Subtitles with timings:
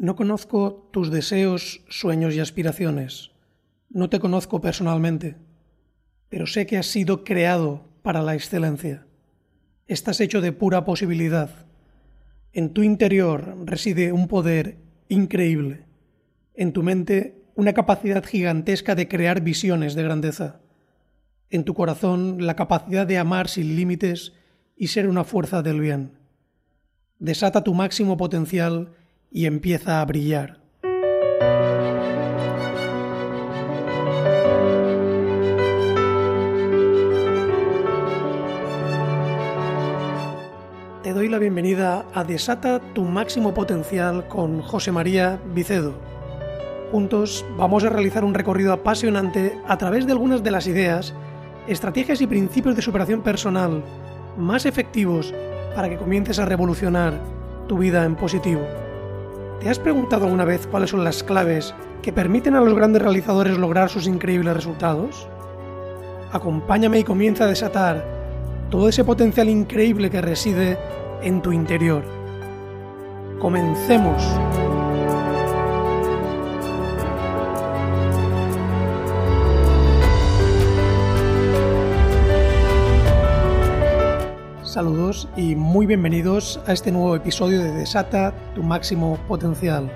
[0.00, 3.32] No conozco tus deseos, sueños y aspiraciones.
[3.90, 5.34] No te conozco personalmente,
[6.28, 9.08] pero sé que has sido creado para la excelencia.
[9.88, 11.50] Estás hecho de pura posibilidad.
[12.52, 15.86] En tu interior reside un poder increíble.
[16.54, 20.60] En tu mente una capacidad gigantesca de crear visiones de grandeza.
[21.50, 24.32] En tu corazón la capacidad de amar sin límites
[24.76, 26.12] y ser una fuerza del bien.
[27.18, 28.92] Desata tu máximo potencial
[29.30, 30.58] y empieza a brillar.
[41.02, 45.94] Te doy la bienvenida a Desata tu máximo potencial con José María Vicedo.
[46.90, 51.14] Juntos vamos a realizar un recorrido apasionante a través de algunas de las ideas,
[51.66, 53.84] estrategias y principios de superación personal
[54.36, 55.34] más efectivos
[55.74, 57.18] para que comiences a revolucionar
[57.68, 58.87] tu vida en positivo.
[59.60, 63.58] ¿Te has preguntado alguna vez cuáles son las claves que permiten a los grandes realizadores
[63.58, 65.28] lograr sus increíbles resultados?
[66.30, 68.04] Acompáñame y comienza a desatar
[68.70, 70.78] todo ese potencial increíble que reside
[71.22, 72.04] en tu interior.
[73.40, 74.22] Comencemos.
[84.78, 89.90] Saludos y muy bienvenidos a este nuevo episodio de Desata tu máximo potencial.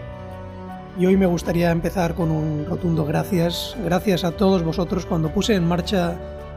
[0.98, 3.77] Y hoy me gustaría empezar con un rotundo gracias.
[3.84, 6.16] Gracias a todos vosotros cuando puse en marcha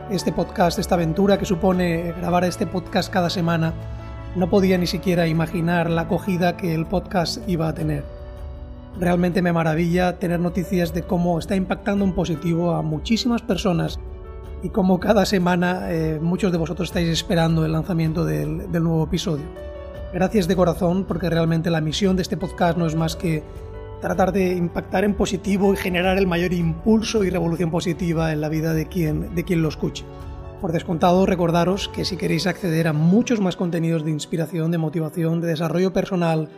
[0.09, 3.75] este podcast, esta aventura que supone grabar este podcast cada semana.
[4.35, 8.03] No podía ni siquiera imaginar la acogida que el podcast iba a tener.
[8.99, 13.99] Realmente me maravilla tener noticias de cómo está impactando en positivo a muchísimas personas
[14.63, 19.45] y como cada semana eh, muchos de vosotros estáis esperando el lanzamiento del, nuevo episodio.
[20.13, 23.43] Gracias de corazón porque realmente la misión de este podcast no es más que
[24.01, 28.49] tratar de impactar en positivo y generar el mayor impulso y revolución positiva en la
[28.49, 30.05] vida de quien, de quien lo escuche.
[30.61, 35.41] Por descontado, recordaros que si queréis acceder a muchos más contenidos de inspiración, de motivación,
[35.41, 36.49] de desarrollo personal,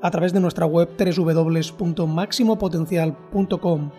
[0.00, 3.90] a través de nuestra web www.maximopotencial.com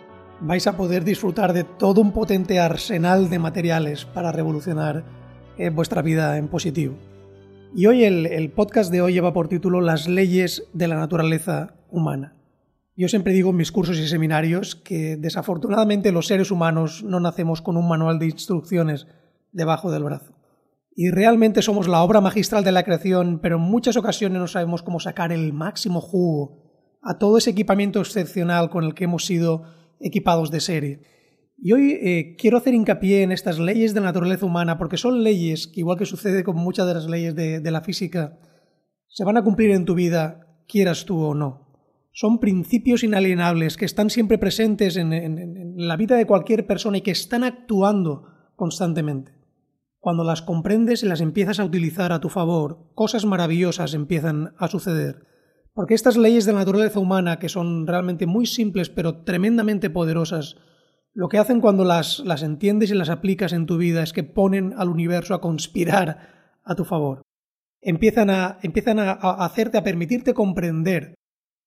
[0.43, 5.05] vais a poder disfrutar de todo un potente arsenal de materiales para revolucionar
[5.57, 6.95] eh, vuestra vida en positivo.
[7.73, 11.75] Y hoy el, el, podcast de hoy lleva por título Las leyes de la naturaleza
[11.89, 12.35] humana.
[12.95, 17.61] Yo siempre digo en mis cursos y seminarios que desafortunadamente los seres humanos no nacemos
[17.61, 19.07] con un manual de instrucciones
[19.53, 20.33] debajo del brazo.
[20.95, 24.83] Y realmente somos la obra magistral de la creación, pero en muchas ocasiones no sabemos
[24.83, 26.61] cómo sacar el máximo jugo
[27.01, 29.63] a todo ese equipamiento excepcional con el que hemos sido
[30.03, 31.01] equipados de serie.
[31.57, 35.23] Y hoy eh, quiero hacer hincapié en estas leyes de la naturaleza humana porque son
[35.23, 38.37] leyes que, igual que sucede con muchas de las leyes de, la física,
[39.07, 41.71] se van a cumplir en tu vida, quieras tú o no.
[42.11, 46.97] Son principios inalienables que están siempre presentes en, en, en la vida de cualquier persona
[46.97, 49.31] y que están actuando constantemente.
[49.99, 54.67] Cuando las comprendes y las empiezas a utilizar a tu favor, cosas maravillosas empiezan a
[54.67, 55.32] suceder.
[55.73, 60.55] Porque estas leyes de la naturaleza humana, que son realmente muy simples pero tremendamente poderosas,
[61.13, 64.23] lo que hacen cuando las, las entiendes y las aplicas en tu vida es que
[64.23, 67.23] ponen al universo a conspirar a tu favor.
[67.81, 71.15] Empiezan a, empiezan a, a hacerte, a permitirte comprender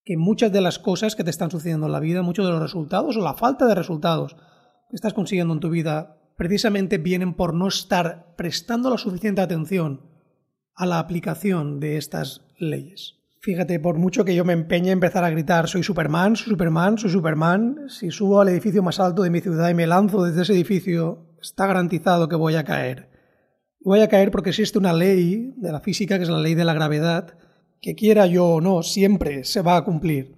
[0.05, 2.63] que muchas de las cosas que te están sucediendo en la vida, muchos de los
[2.63, 4.35] resultados o la falta de resultados
[4.89, 10.03] que estás consiguiendo en tu vida, precisamente vienen por no estar prestando la suficiente atención
[10.75, 13.17] a la aplicación de estas leyes.
[13.47, 16.99] Fíjate, por mucho que yo me empeñe a empezar a gritar soy Superman, soy Superman,
[16.99, 20.43] soy Superman, si subo al edificio más alto de mi ciudad y me lanzo desde
[20.43, 23.09] ese edificio, está garantizado que voy a caer.
[23.79, 26.65] Voy a caer porque existe una ley de la física, que es la ley de
[26.65, 27.39] la gravedad,
[27.81, 30.35] que quiera yo o no, siempre se va a cumplir.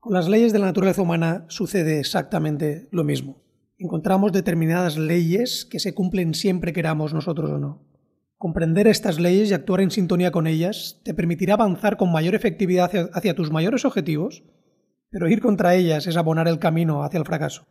[0.00, 3.40] Con las leyes de la naturaleza humana sucede exactamente lo mismo.
[3.78, 7.91] Encontramos determinadas leyes que se cumplen siempre queramos nosotros o no.
[8.42, 12.90] Comprender estas leyes y actuar en sintonía con ellas te permitirá avanzar con mayor efectividad
[13.14, 14.42] hacia, tus mayores objetivos,
[15.10, 17.68] pero ir contra ellas es abonar el camino hacia el fracaso.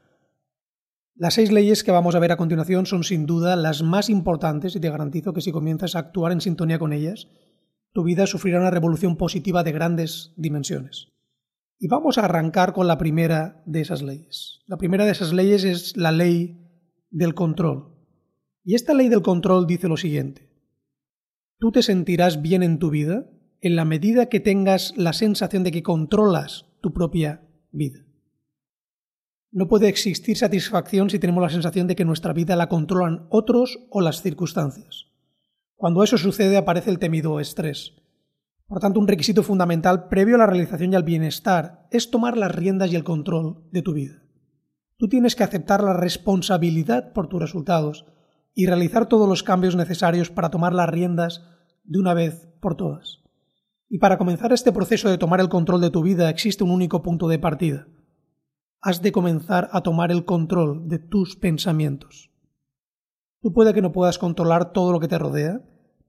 [1.14, 4.74] Las seis leyes que vamos a ver a continuación son sin duda las más importantes
[4.74, 7.28] y te garantizo que si comienzas a actuar en sintonía con ellas,
[7.92, 11.10] tu vida sufrirá una revolución positiva de grandes dimensiones.
[11.80, 14.62] Y vamos a arrancar con la primera de esas leyes.
[14.68, 16.66] La primera de esas leyes es la ley
[17.10, 17.94] del control.
[18.64, 20.51] Y esta ley del control dice lo siguiente.
[21.62, 23.28] Tú te sentirás bien en tu vida
[23.62, 28.00] en la medida que tengas la sensación de que controlas tu propia vida.
[29.52, 33.78] No puede existir satisfacción si tenemos la sensación de que nuestra vida la controlan otros
[33.92, 35.12] o las circunstancias.
[35.76, 37.94] Cuando eso sucede aparece el temido estrés.
[38.66, 42.56] Por tanto, un requisito fundamental previo a la realización y al bienestar es tomar las
[42.56, 44.24] riendas y el control de tu vida.
[44.98, 48.08] Tú tienes que aceptar la responsabilidad por tus resultados
[48.54, 51.44] y realizar todos los cambios necesarios para tomar las riendas
[51.84, 53.22] de una vez por todas.
[53.90, 57.02] Y para comenzar este proceso de tomar el control de tu vida existe un único
[57.02, 57.88] punto de partida.
[58.82, 62.32] Has de comenzar a tomar el control de tus pensamientos.
[63.42, 65.62] Tú puede que no puedas controlar todo lo que te rodea,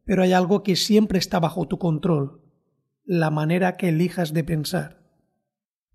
[0.05, 2.43] pero hay algo que siempre está bajo tu control,
[3.05, 5.03] la manera que elijas de pensar.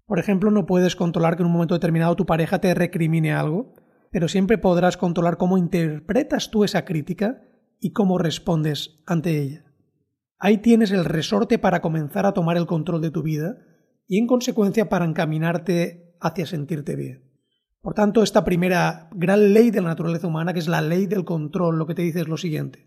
[0.06, 3.74] Por ejemplo, no puedes controlar que en un momento determinado tu pareja te recrimine algo,
[4.12, 7.42] pero siempre podrás controlar cómo interpretas tú esa crítica
[7.80, 9.66] y cómo respondes ante ella.
[10.40, 13.58] Ahí tienes el resorte para comenzar a tomar el control de tu vida
[14.08, 17.24] y en consecuencia para encaminarte hacia sentirte bien.
[17.82, 21.26] Por tanto, esta primera gran ley de la naturaleza humana, que es la ley del
[21.26, 22.87] control, lo que te dice es lo siguiente.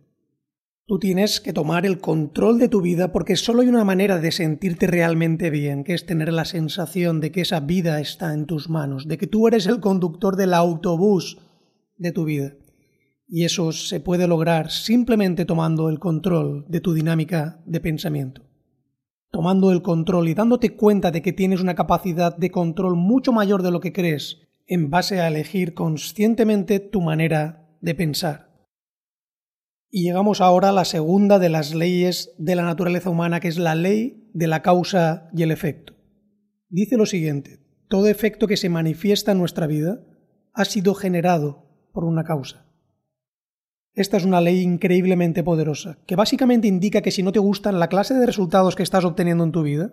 [0.90, 4.32] Tú tienes que tomar el control de tu vida porque solo hay una manera de
[4.32, 8.68] sentirte realmente bien, que es tener la sensación de que esa vida está en tus
[8.68, 11.38] manos, de que tú eres el conductor del autobús
[11.96, 12.54] de tu vida.
[13.28, 18.42] Y eso se puede lograr simplemente tomando el control de tu dinámica de pensamiento.
[19.30, 23.62] Tomando el control y dándote cuenta de que tienes una capacidad de control mucho mayor
[23.62, 28.49] de lo que crees en base a elegir conscientemente tu manera de pensar.
[29.90, 33.58] Y llegamos ahora a la segunda de las leyes de la naturaleza humana, que es
[33.58, 35.94] la ley de la causa y el efecto.
[36.68, 37.58] Dice lo siguiente,
[37.88, 40.00] todo efecto que se manifiesta en nuestra vida
[40.52, 42.66] ha sido generado por una causa.
[43.94, 47.88] Esta es una ley increíblemente poderosa, que básicamente indica que si no te gustan la
[47.88, 49.90] clase de resultados que estás obteniendo en tu vida,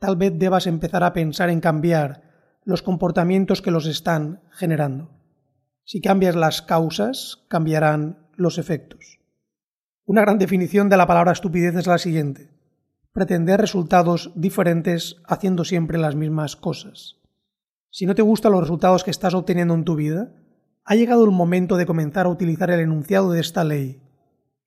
[0.00, 2.24] tal vez debas empezar a pensar en cambiar
[2.64, 5.10] los comportamientos que los están generando.
[5.84, 9.18] Si cambias las causas, cambiarán los efectos.
[10.04, 12.50] Una gran definición de la palabra estupidez es la siguiente.
[13.12, 17.20] Pretender resultados diferentes haciendo siempre las mismas cosas.
[17.90, 20.32] Si no te gustan los resultados que estás obteniendo en tu vida,
[20.84, 24.02] ha llegado el momento de comenzar a utilizar el enunciado de esta ley.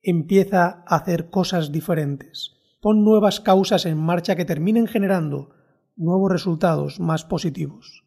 [0.02, 2.56] Empieza a hacer cosas diferentes.
[2.80, 5.50] Pon nuevas causas en marcha que terminen generando
[5.96, 8.04] nuevos resultados más positivos.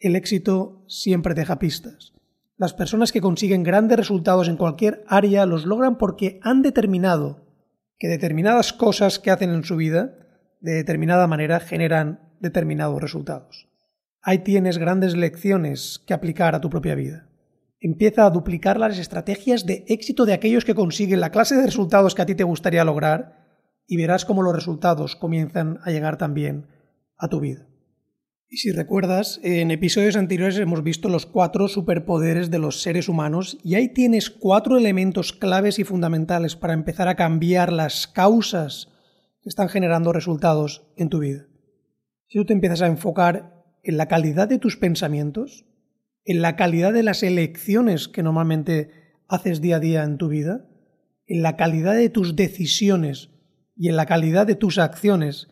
[0.00, 2.12] El éxito siempre deja pistas.
[2.58, 7.46] Las personas que consiguen grandes resultados en cualquier área los logran porque han determinado
[8.00, 10.16] que determinadas cosas que hacen en su vida,
[10.60, 13.68] de determinada manera, generan determinados resultados.
[14.22, 17.28] Ahí tienes grandes lecciones que aplicar a tu propia vida.
[17.78, 22.16] Empieza a duplicar las estrategias de éxito de aquellos que consiguen la clase de resultados
[22.16, 23.46] que a ti te gustaría lograr
[23.86, 26.66] y verás cómo los resultados comienzan a llegar también
[27.16, 27.67] a tu vida.
[28.50, 33.58] Y si recuerdas, en episodios anteriores hemos visto los cuatro superpoderes de los seres humanos
[33.62, 38.88] y ahí tienes cuatro elementos claves y fundamentales para empezar a cambiar las causas
[39.42, 41.46] que están generando resultados en tu vida.
[42.28, 45.66] Si tú te empiezas a enfocar en la calidad de tus pensamientos,
[46.24, 48.90] en la calidad de las elecciones que normalmente
[49.28, 50.66] haces día a día en tu vida,
[51.26, 53.28] en la calidad de tus decisiones
[53.76, 55.48] y en la calidad de tus acciones,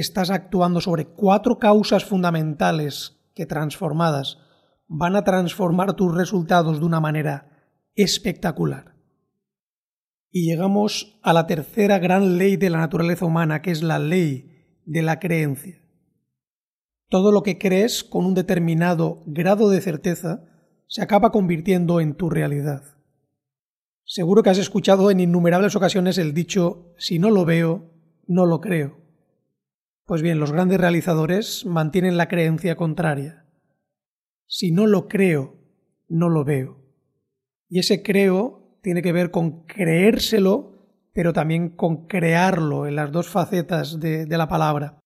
[0.00, 4.38] estás actuando sobre cuatro causas fundamentales que transformadas
[4.88, 8.94] van a transformar tus resultados de una manera espectacular.
[10.30, 14.80] Y llegamos a la tercera gran ley de la naturaleza humana, que es la ley
[14.84, 15.80] de la creencia.
[17.08, 20.44] Todo lo que crees con un determinado grado de certeza
[20.88, 22.82] se acaba convirtiendo en tu realidad.
[24.04, 27.92] Seguro que has escuchado en innumerables ocasiones el dicho si no lo veo,
[28.26, 29.05] no lo creo.
[30.06, 33.44] Pues bien, los grandes realizadores mantienen la creencia contraria.
[34.46, 35.58] Si no lo creo,
[36.08, 36.80] no lo veo.
[37.68, 43.28] Y ese creo tiene que ver con creérselo, pero también con crearlo en las dos
[43.28, 45.00] facetas de, de la palabra.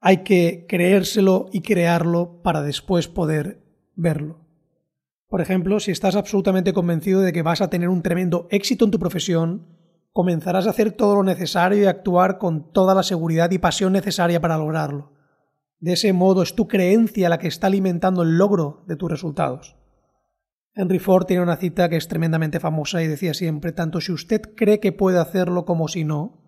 [0.00, 3.64] Hay que creérselo y crearlo para después poder
[3.96, 4.46] verlo.
[5.26, 8.92] Por ejemplo, si estás absolutamente convencido de que vas a tener un tremendo éxito en
[8.92, 9.79] tu profesión,
[10.12, 14.40] comenzarás a hacer todo lo necesario y actuar con toda la seguridad y pasión necesaria
[14.40, 15.12] para lograrlo.
[15.78, 19.76] De ese modo es tu creencia la que está alimentando el logro de tus resultados.
[20.74, 24.42] Henry Ford tiene una cita que es tremendamente famosa y decía siempre, tanto si usted
[24.54, 26.40] cree que puede hacerlo como si no,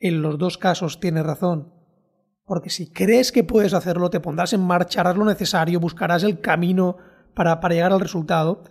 [0.00, 1.72] en los dos casos tiene razón.
[2.44, 6.40] Porque si crees que puedes hacerlo, te pondrás en marcha, harás lo necesario, buscarás el
[6.40, 6.96] camino
[7.34, 8.64] para, para llegar al resultado,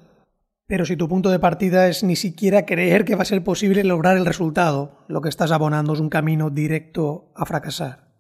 [0.70, 3.84] pero si tu punto de partida es ni siquiera creer que va a ser posible
[3.84, 8.14] lograr el resultado, lo que estás abonando es un camino directo a fracasar.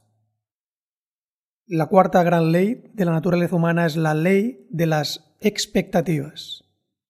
[1.67, 6.63] La cuarta gran ley de la naturaleza humana es la ley de las expectativas.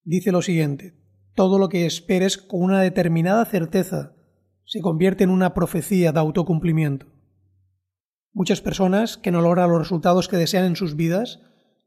[0.04, 1.00] Dice lo siguiente,
[1.34, 4.12] todo lo que esperes con una determinada certeza
[4.66, 7.06] se convierte en una profecía de autocumplimiento.
[8.34, 11.40] Muchas personas que no logran los resultados que desean en sus vidas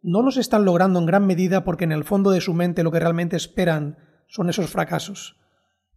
[0.03, 2.91] no los están logrando en gran medida porque en el fondo de su mente lo
[2.91, 5.37] que realmente esperan son esos fracasos.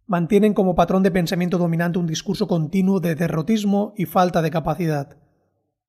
[0.05, 5.17] Mantienen como patrón de pensamiento dominante un discurso continuo de derrotismo y falta de capacidad.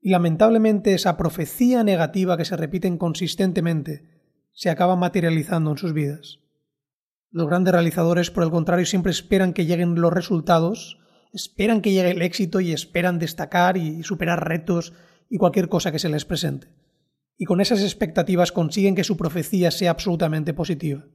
[0.00, 4.18] Y lamentablemente esa profecía negativa que se repiten consistentemente
[4.52, 6.40] se acaba materializando en sus vidas.
[7.30, 10.98] Los grandes realizadores, por el contrario, siempre esperan que lleguen los resultados,
[11.32, 14.94] esperan que llegue el éxito y esperan destacar y superar retos
[15.30, 16.77] y cualquier cosa que se les presente.
[17.38, 21.06] Y con esas expectativas consiguen que su profecía sea absolutamente positiva.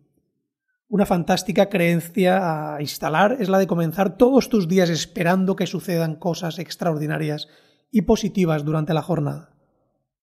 [0.87, 6.15] Una fantástica creencia a instalar es la de comenzar todos tus días esperando que sucedan
[6.15, 7.47] cosas extraordinarias
[7.91, 9.53] y positivas durante la jornada.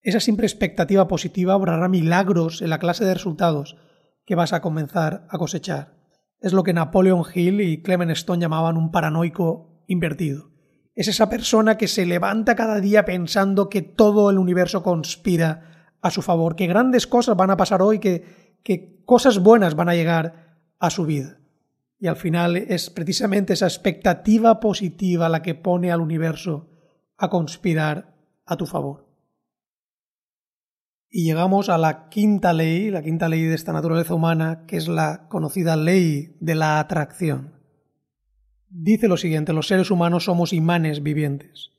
[0.03, 3.77] Esa simple expectativa positiva obrará milagros en la clase de resultados
[4.25, 5.99] que vas a comenzar a cosechar.
[6.41, 10.53] Es lo que Napoleon Hill y Clement Stone llamaban un paranoico invertido.
[10.95, 15.70] Es esa persona que se levanta cada día pensando que todo el universo conspira
[16.03, 19.95] a su favor, que grandes cosas van a pasar hoy, que, cosas buenas van a
[19.95, 21.41] llegar a su vida.
[21.99, 26.71] Y al final es precisamente esa expectativa positiva la que pone al universo
[27.19, 28.15] a conspirar
[28.47, 29.09] a tu favor.
[31.11, 34.89] Y llegamos a la quinta ley, la quinta ley de esta naturaleza humana, que es
[34.89, 37.61] la conocida ley de la atracción.
[38.69, 41.73] Dice lo siguiente, los seres humanos somos imanes vivientes.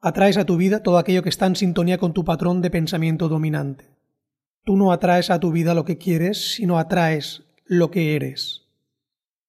[0.00, 3.28] Atraes a tu vida todo aquello que está en sintonía con tu patrón de pensamiento
[3.28, 3.96] dominante.
[4.64, 8.68] Tú no atraes a tu vida lo que quieres, sino atraes lo que eres.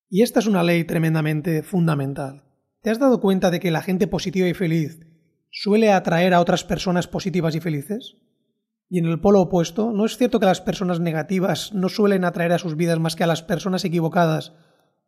[0.09, 2.45] Y esta es una ley tremendamente fundamental.
[2.81, 5.05] ¿Te has dado cuenta de que la gente positiva y feliz
[5.51, 8.17] suele atraer a otras personas positivas y felices?
[8.89, 12.53] Y en el polo opuesto, ¿no es cierto que las personas negativas no suelen atraer
[12.53, 14.53] a sus vidas más que a las personas equivocadas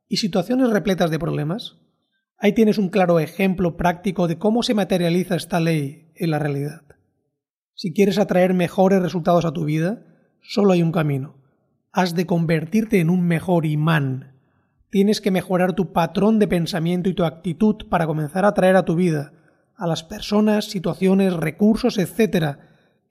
[0.07, 1.81] y situaciones repletas de problemas?
[2.43, 6.81] Ahí tienes un claro ejemplo práctico de cómo se materializa esta ley en la realidad.
[7.75, 10.03] Si quieres atraer mejores resultados a tu vida,
[10.41, 11.35] solo hay un camino.
[11.91, 14.39] Has de convertirte en un mejor imán.
[14.89, 18.85] Tienes que mejorar tu patrón de pensamiento y tu actitud para comenzar a atraer a
[18.85, 19.33] tu vida
[19.77, 22.57] a las personas, situaciones, recursos, etc.,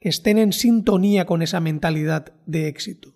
[0.01, 3.15] que estén en sintonía con esa mentalidad de éxito.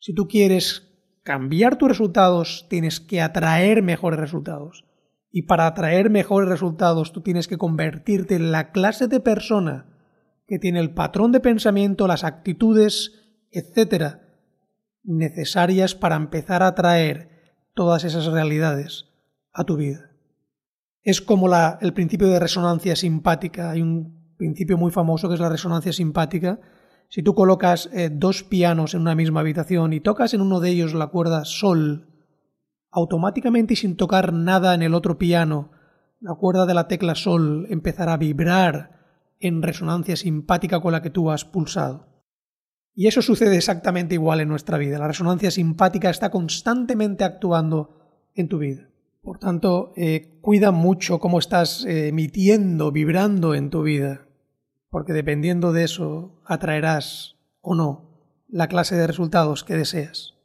[0.00, 4.84] Si tú quieres cambiar tus resultados, tienes que atraer mejores resultados.
[5.36, 9.84] Y para atraer mejores resultados, tú tienes que convertirte en la clase de persona
[10.46, 13.12] que tiene el patrón de pensamiento, las actitudes,
[13.50, 14.30] etcétera,
[15.02, 19.10] necesarias para empezar a atraer todas esas realidades
[19.52, 20.10] a tu vida.
[21.02, 23.72] Es como el principio de resonancia simpática.
[23.72, 26.60] Hay un principio muy famoso que es la resonancia simpática.
[27.10, 30.70] Si tú colocas eh, dos pianos en una misma habitación y tocas en uno de
[30.70, 32.15] ellos la cuerda sol,
[32.96, 35.70] automáticamente y sin tocar nada en el otro piano,
[36.20, 38.96] la cuerda de la tecla sol empezará a vibrar
[39.38, 42.08] en resonancia simpática con la que tú has pulsado.
[42.94, 44.98] Y eso sucede exactamente igual en nuestra vida.
[44.98, 48.88] La resonancia simpática está constantemente actuando en tu vida.
[49.22, 54.26] Por tanto, eh, cuida mucho cómo estás eh, emitiendo, vibrando en tu vida
[54.96, 60.35] porque dependiendo de eso atraerás o no la clase de resultados que deseas.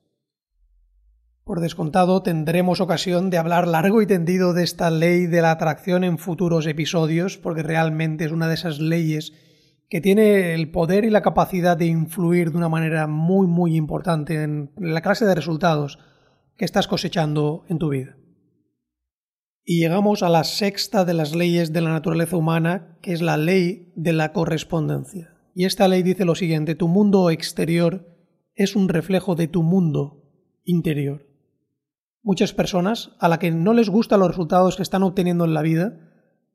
[1.43, 6.03] Por descontado, tendremos ocasión de hablar largo y tendido de esta ley de la atracción
[6.03, 9.33] en futuros episodios, porque realmente es una de esas leyes
[9.89, 14.41] que tiene el poder y la capacidad de influir de una manera muy muy importante
[14.41, 15.99] en la clase de resultados
[16.55, 18.17] que estás cosechando en tu vida.
[19.65, 23.37] Y llegamos a la sexta de las leyes de la naturaleza humana, que es la
[23.37, 25.33] ley de la correspondencia.
[25.55, 28.07] Y esta ley dice lo siguiente, tu mundo exterior
[28.55, 30.23] es un reflejo de tu mundo
[30.63, 31.30] interior.
[32.23, 35.61] Muchas personas, a la que no les gustan los resultados que están obteniendo en la
[35.61, 35.97] vida,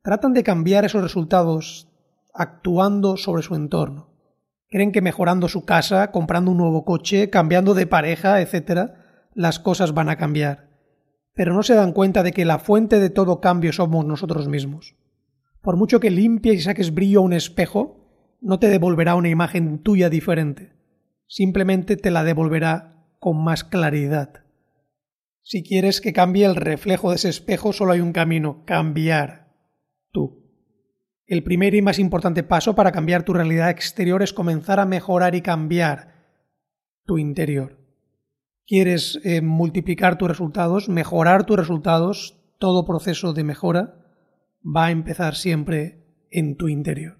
[0.02, 1.88] tratan de cambiar esos resultados
[2.32, 4.10] actuando sobre su entorno.
[4.68, 8.92] Creen que mejorando su casa, comprando un nuevo coche, cambiando de pareja, etc.,
[9.34, 10.66] las cosas van a cambiar
[11.36, 14.96] pero no se dan cuenta de que la fuente de todo cambio somos nosotros mismos.
[15.60, 18.08] Por mucho que limpies y saques brillo a un espejo,
[18.40, 20.72] no te devolverá una imagen tuya diferente,
[21.26, 24.45] simplemente te la devolverá con más claridad.
[25.46, 29.54] Si quieres que cambie el reflejo de ese espejo, solo hay un camino, cambiar
[30.10, 30.42] tú.
[31.24, 35.36] El primer y más importante paso para cambiar tu realidad exterior es comenzar a mejorar
[35.36, 36.14] y cambiar
[37.04, 37.86] tu interior
[38.66, 43.94] quieres eh, multiplicar tus resultados, mejorar tus resultados, todo proceso de mejora
[44.64, 47.18] va a empezar siempre en tu interior.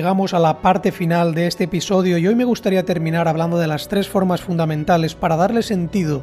[0.00, 3.66] Llegamos a la parte final de este episodio y hoy me gustaría terminar hablando de
[3.66, 6.22] las tres formas fundamentales para darle sentido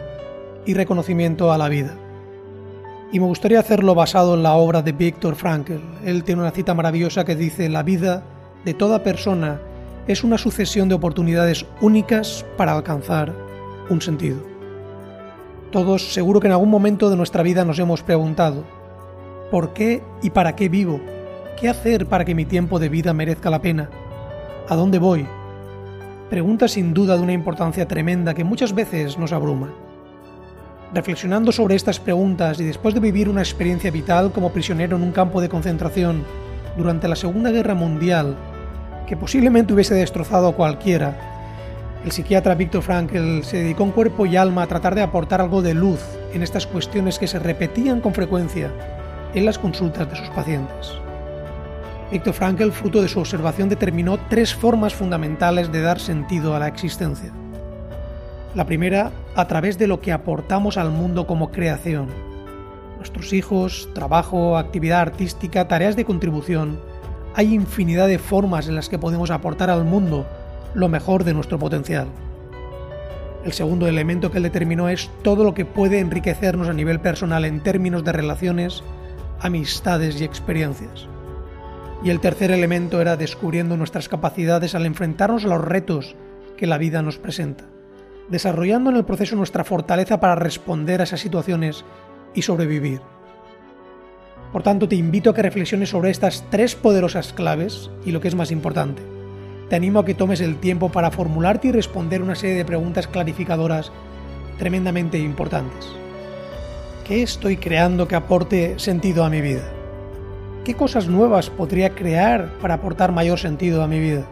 [0.66, 1.94] y reconocimiento a la vida.
[3.12, 5.76] Y me gustaría hacerlo basado en la obra de Viktor Frankl.
[6.04, 8.24] Él tiene una cita maravillosa que dice, la vida
[8.66, 9.62] de toda persona
[10.08, 13.32] es una sucesión de oportunidades únicas para alcanzar
[13.92, 14.40] un sentido.
[15.70, 18.64] Todos seguro que en algún momento de nuestra vida nos hemos preguntado,
[19.52, 21.00] ¿por qué y para qué vivo?
[21.60, 23.90] ¿Qué hacer para que mi tiempo de vida merezca la pena?
[24.70, 25.26] ¿A dónde voy?
[26.30, 29.74] Preguntas sin duda de una importancia tremenda que muchas veces nos abruma.
[30.94, 35.12] Reflexionando sobre estas preguntas y después de vivir una experiencia vital como prisionero en un
[35.12, 36.24] campo de concentración
[36.78, 38.36] durante la Segunda Guerra Mundial,
[39.08, 41.18] que posiblemente hubiese destrozado a cualquiera,
[42.06, 45.64] el psiquiatra Viktor Frankl se dedicó en cuerpo y alma a tratar de aportar algo
[45.64, 46.02] de luz
[46.36, 48.72] en estas cuestiones que se repetían con frecuencia
[49.34, 51.07] en las consultas de sus pacientes.
[52.10, 56.70] Viktor Frankl, fruto de su observación, determinó tres formas fundamentales de dar sentido a la
[56.70, 57.34] existencia.
[58.56, 62.08] La primera, a través de lo que aportamos al mundo como creación.
[62.96, 66.80] Nuestros hijos, trabajo, actividad artística, tareas de contribución.
[67.36, 70.26] Hay infinidad de formas en las que podemos aportar al mundo
[70.74, 72.08] lo mejor de nuestro potencial.
[73.44, 77.44] El segundo elemento que él determinó es todo lo que puede enriquecernos a nivel personal
[77.44, 78.82] en términos de relaciones,
[79.42, 81.08] amistades y experiencias.
[82.04, 86.16] Y el tercer elemento era descubriendo nuestras capacidades al enfrentarnos a los retos
[86.56, 87.66] que la vida nos presenta,
[88.30, 91.86] desarrollando en el proceso nuestra fortaleza para responder a esas situaciones
[92.34, 93.02] y sobrevivir.
[94.52, 98.28] Por tanto, te invito a que reflexiones sobre estas tres poderosas claves y lo que
[98.28, 99.02] es más importante.
[99.70, 103.08] Te animo a que tomes el tiempo para formularte y responder una serie de preguntas
[103.08, 103.92] clarificadoras
[104.58, 105.88] tremendamente importantes.
[107.06, 109.77] ¿Qué estoy creando que aporte sentido a mi vida?
[110.68, 114.26] ¿Qué cosas nuevas podría crear para aportar mayor sentido a mi vida?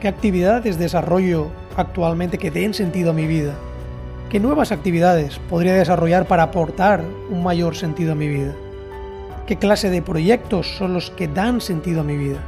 [0.00, 3.54] ¿Qué actividades desarrollo actualmente que den sentido a mi vida?
[4.30, 8.56] ¿Qué nuevas actividades podría desarrollar para aportar un mayor sentido a mi vida?
[9.46, 12.40] ¿Qué clase de proyectos son los que dan sentido a mi vida?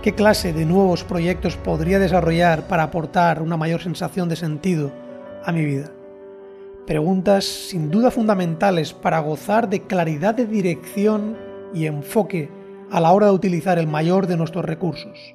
[0.00, 4.92] ¿Qué clase de nuevos proyectos podría desarrollar para aportar una mayor sensación de sentido
[5.44, 5.90] a mi vida?
[6.86, 12.50] Preguntas sin duda fundamentales para gozar de claridad de dirección y enfoque
[12.90, 15.34] a la hora de utilizar el mayor de nuestros recursos,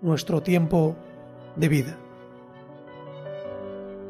[0.00, 0.96] nuestro tiempo
[1.56, 1.98] de vida.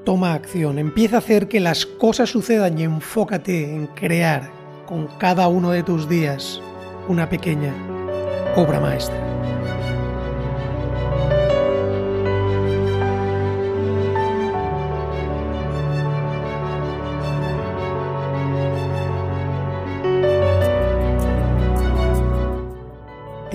[0.05, 4.51] Toma acción, empieza a hacer que las cosas sucedan y enfócate en crear
[4.87, 6.63] con cada uno de tus días
[7.09, 7.75] una pequeña
[8.57, 9.17] obra maestra.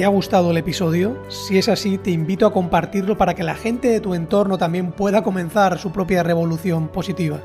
[0.03, 1.15] ¿Te ha gustado el episodio?
[1.29, 4.91] Si es así, te invito a compartirlo para que la gente de tu entorno también
[4.91, 7.39] pueda comenzar su propia revolución positiva.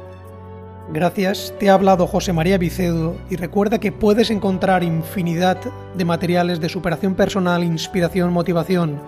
[0.92, 5.58] Gracias, te ha hablado José María Vicedo y recuerda que puedes encontrar infinidad
[5.94, 9.00] de materiales de superación personal, inspiración, motivación